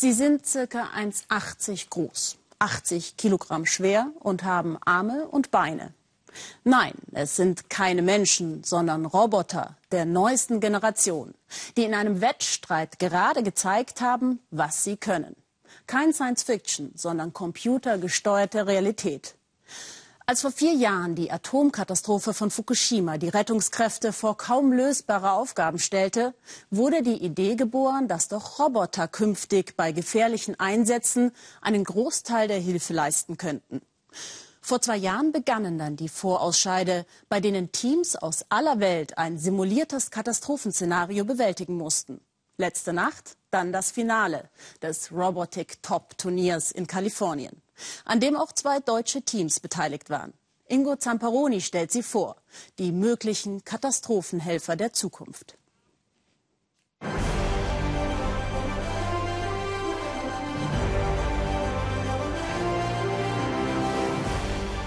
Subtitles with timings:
[0.00, 5.92] Sie sind circa 1,80 groß, 80 Kilogramm schwer und haben Arme und Beine.
[6.64, 11.34] Nein, es sind keine Menschen, sondern Roboter der neuesten Generation,
[11.76, 15.36] die in einem Wettstreit gerade gezeigt haben, was sie können.
[15.86, 19.34] Kein Science Fiction, sondern computergesteuerte Realität.
[20.30, 26.34] Als vor vier Jahren die Atomkatastrophe von Fukushima die Rettungskräfte vor kaum lösbare Aufgaben stellte,
[26.70, 32.92] wurde die Idee geboren, dass doch Roboter künftig bei gefährlichen Einsätzen einen Großteil der Hilfe
[32.92, 33.82] leisten könnten.
[34.60, 40.12] Vor zwei Jahren begannen dann die Vorausscheide, bei denen Teams aus aller Welt ein simuliertes
[40.12, 42.20] Katastrophenszenario bewältigen mussten.
[42.60, 44.50] Letzte Nacht dann das Finale
[44.82, 47.62] des Robotic Top Turniers in Kalifornien
[48.04, 50.34] an dem auch zwei deutsche Teams beteiligt waren.
[50.68, 52.36] Ingo Zamparoni stellt sie vor,
[52.78, 55.56] die möglichen Katastrophenhelfer der Zukunft.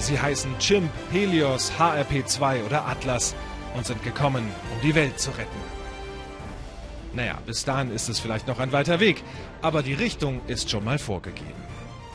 [0.00, 3.36] Sie heißen Chimp, Helios, HRP2 oder Atlas
[3.76, 5.79] und sind gekommen, um die Welt zu retten.
[7.12, 9.22] Naja, bis dahin ist es vielleicht noch ein weiter Weg,
[9.62, 11.60] aber die Richtung ist schon mal vorgegeben.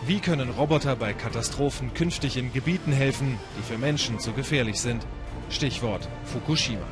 [0.06, 5.06] Wie können Roboter bei Katastrophen künftig in Gebieten helfen, die für Menschen zu gefährlich sind?
[5.50, 6.86] Stichwort Fukushima.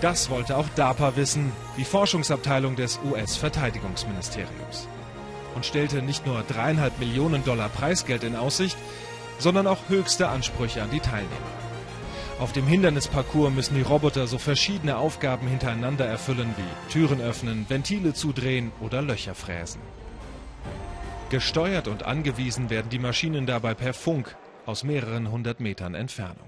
[0.00, 4.88] Das wollte auch DARPA wissen, die Forschungsabteilung des US-Verteidigungsministeriums.
[5.54, 8.76] Und stellte nicht nur dreieinhalb Millionen Dollar Preisgeld in Aussicht,
[9.38, 11.65] sondern auch höchste Ansprüche an die Teilnehmer.
[12.38, 18.12] Auf dem Hindernisparcours müssen die Roboter so verschiedene Aufgaben hintereinander erfüllen wie Türen öffnen, Ventile
[18.12, 19.80] zudrehen oder Löcher fräsen.
[21.30, 26.46] Gesteuert und angewiesen werden die Maschinen dabei per Funk aus mehreren hundert Metern Entfernung.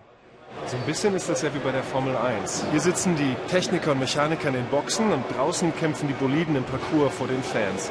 [0.67, 2.67] So ein bisschen ist das ja wie bei der Formel 1.
[2.71, 6.65] Hier sitzen die Techniker und Mechaniker in den Boxen und draußen kämpfen die Boliden im
[6.65, 7.91] Parcours vor den Fans.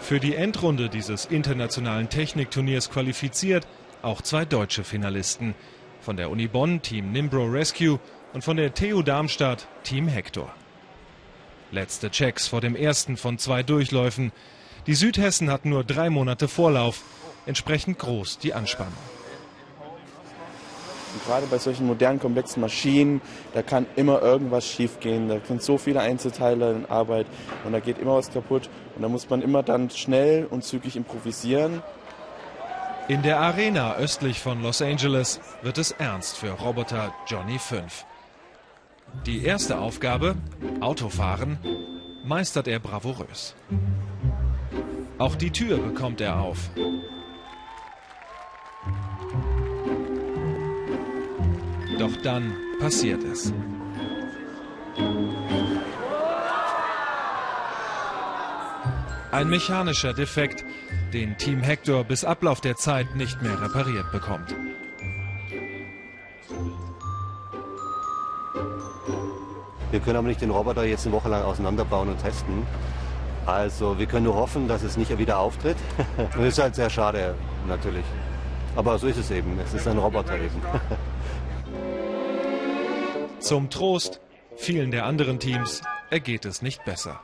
[0.00, 3.66] Für die Endrunde dieses internationalen Technikturniers qualifiziert
[4.00, 5.54] auch zwei deutsche Finalisten.
[6.04, 7.98] Von der Uni Bonn Team Nimbro Rescue
[8.34, 10.52] und von der TU Darmstadt Team Hector.
[11.70, 14.30] Letzte Checks vor dem ersten von zwei Durchläufen.
[14.86, 17.00] Die Südhessen hatten nur drei Monate Vorlauf,
[17.46, 18.92] entsprechend groß die Anspannung.
[21.14, 23.22] Und gerade bei solchen modernen, komplexen Maschinen,
[23.54, 25.30] da kann immer irgendwas schiefgehen.
[25.30, 27.26] Da sind so viele Einzelteile in Arbeit
[27.64, 28.68] und da geht immer was kaputt.
[28.94, 31.82] Und da muss man immer dann schnell und zügig improvisieren.
[33.06, 38.06] In der Arena östlich von Los Angeles wird es ernst für Roboter Johnny 5.
[39.26, 40.36] Die erste Aufgabe,
[40.80, 41.58] Autofahren,
[42.24, 43.54] meistert er bravourös.
[45.18, 46.70] Auch die Tür bekommt er auf.
[51.98, 53.52] Doch dann passiert es.
[59.30, 60.64] Ein mechanischer Defekt,
[61.14, 64.52] den Team Hector bis Ablauf der Zeit nicht mehr repariert bekommt.
[69.92, 72.66] Wir können aber nicht den Roboter jetzt eine Woche lang auseinanderbauen und testen.
[73.46, 75.76] Also wir können nur hoffen, dass es nicht wieder auftritt.
[76.16, 77.36] das ist halt sehr schade,
[77.68, 78.04] natürlich.
[78.74, 79.56] Aber so ist es eben.
[79.60, 80.60] Es ist ein Roboter eben.
[83.38, 84.20] Zum Trost,
[84.56, 85.80] vielen der anderen Teams
[86.10, 87.20] ergeht es nicht besser.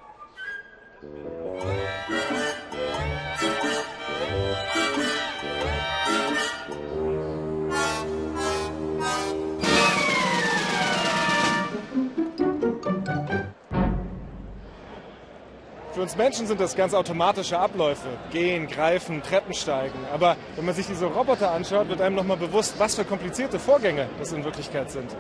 [16.00, 18.08] Für uns Menschen sind das ganz automatische Abläufe.
[18.32, 19.98] Gehen, greifen, Treppen steigen.
[20.14, 24.08] Aber wenn man sich diese Roboter anschaut, wird einem nochmal bewusst, was für komplizierte Vorgänge
[24.18, 25.14] das in Wirklichkeit sind.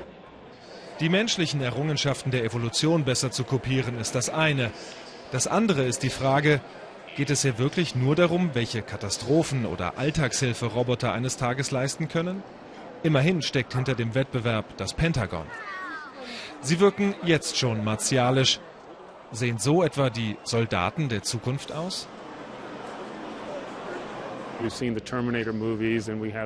[0.98, 4.70] Die menschlichen Errungenschaften der Evolution besser zu kopieren, ist das eine.
[5.32, 6.62] Das andere ist die Frage,
[7.14, 12.42] geht es hier wirklich nur darum, welche Katastrophen oder Alltagshilfe Roboter eines Tages leisten können?
[13.02, 15.44] Immerhin steckt hinter dem Wettbewerb das Pentagon.
[16.62, 18.60] Sie wirken jetzt schon martialisch,
[19.32, 22.08] Sehen so etwa die Soldaten der Zukunft aus?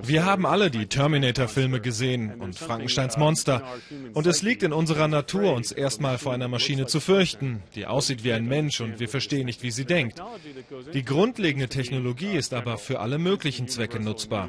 [0.02, 3.62] Wir haben alle die Terminator-Filme gesehen und Frankensteins Monster.
[4.12, 8.22] Und es liegt in unserer Natur, uns erstmal vor einer Maschine zu fürchten, die aussieht
[8.22, 10.22] wie ein Mensch und wir verstehen nicht, wie sie denkt.
[10.92, 14.48] Die grundlegende Technologie ist aber für alle möglichen Zwecke nutzbar.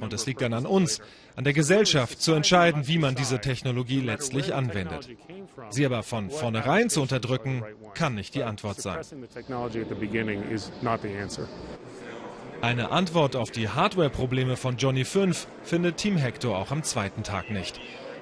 [0.00, 1.00] Und es liegt dann an uns,
[1.36, 5.08] an der Gesellschaft, zu entscheiden, wie man diese Technologie letztlich anwendet.
[5.70, 7.64] Sie aber von vornherein zu unterdrücken,
[7.94, 9.02] kann nicht die Antwort sein.
[12.60, 17.50] Eine Antwort auf die Hardware-Probleme von Johnny 5 findet Team Hector auch am zweiten Tag
[17.50, 17.78] nicht.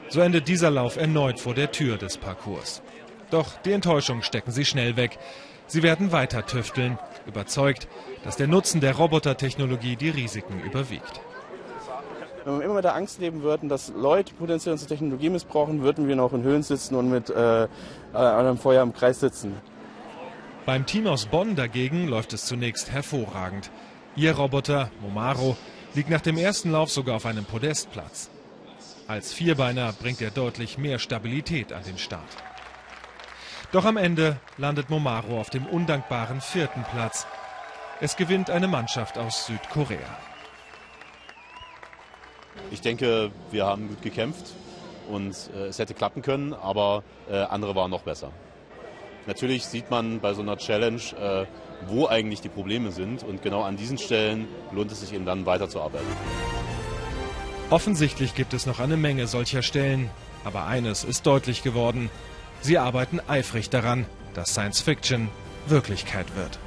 [0.09, 2.83] So endet dieser Lauf erneut vor der Tür des Parcours.
[3.31, 5.19] Doch die Enttäuschung stecken sie schnell weg.
[5.67, 7.89] Sie werden weiter tüfteln, überzeugt,
[8.25, 11.21] dass der Nutzen der Robotertechnologie die Risiken überwiegt.
[12.45, 16.09] Wenn wir immer mit der Angst leben würden, dass Leute potenziell unsere Technologie missbrauchen, würden
[16.09, 17.69] wir noch in Höhlen sitzen und mit äh,
[18.13, 19.55] einem Feuer im Kreis sitzen.
[20.67, 23.71] Beim Team aus Bonn dagegen läuft es zunächst hervorragend.
[24.17, 25.57] Ihr Roboter, Momaro,
[25.95, 28.31] liegt nach dem ersten Lauf sogar auf einem Podestplatz.
[29.07, 32.23] Als Vierbeiner bringt er deutlich mehr Stabilität an den Start.
[33.73, 37.27] Doch am Ende landet Momaro auf dem undankbaren vierten Platz.
[38.01, 39.99] Es gewinnt eine Mannschaft aus Südkorea.
[42.71, 44.53] Ich denke, wir haben gut gekämpft
[45.09, 48.31] und äh, es hätte klappen können, aber äh, andere waren noch besser.
[49.27, 51.47] Natürlich sieht man bei so einer Challenge, äh,
[51.87, 55.47] wo eigentlich die Probleme sind und genau an diesen Stellen lohnt es sich eben dann
[55.47, 56.07] weiterzuarbeiten.
[57.71, 60.11] Offensichtlich gibt es noch eine Menge solcher Stellen,
[60.45, 62.11] aber eines ist deutlich geworden.
[62.61, 65.29] Sie arbeiten eifrig daran, dass Science Fiction
[65.67, 66.59] Wirklichkeit wird.